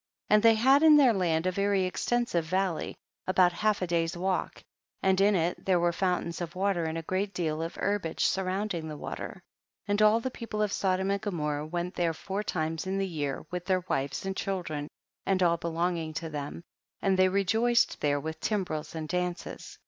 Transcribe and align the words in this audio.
12. 0.29 0.35
And 0.35 0.43
they 0.43 0.55
had 0.55 0.81
in 0.81 0.97
their 0.97 1.13
land 1.13 1.45
a 1.45 1.51
very 1.51 1.83
extensive 1.83 2.43
valley, 2.43 2.95
about 3.27 3.53
half 3.53 3.83
a 3.83 3.85
day's 3.85 4.17
walk, 4.17 4.63
and 5.03 5.21
in 5.21 5.35
it 5.35 5.63
there 5.63 5.79
were 5.79 5.91
fountains 5.93 6.41
of 6.41 6.55
water 6.55 6.85
and 6.85 6.97
a 6.97 7.03
great 7.03 7.35
deal 7.35 7.61
of 7.61 7.75
herbage 7.75 8.25
surrounding 8.25 8.87
the 8.87 8.97
water. 8.97 9.33
13. 9.85 9.85
And 9.89 10.01
all 10.01 10.19
the 10.19 10.31
people 10.31 10.59
of 10.63 10.71
Sodom 10.71 11.11
and 11.11 11.21
Gomorrah 11.21 11.67
went 11.67 11.93
there 11.93 12.13
four 12.15 12.41
times 12.41 12.87
in 12.87 12.97
the 12.97 13.07
year, 13.07 13.45
with 13.51 13.65
their 13.65 13.81
wives 13.87 14.25
and 14.25 14.35
children 14.35 14.87
and 15.27 15.43
all 15.43 15.57
belonging 15.57 16.15
to 16.15 16.31
them, 16.31 16.63
and 16.99 17.15
they 17.19 17.29
rejoiced 17.29 18.01
there 18.01 18.19
with 18.19 18.39
timbrels 18.39 18.95
and 18.95 19.07
dances. 19.07 19.77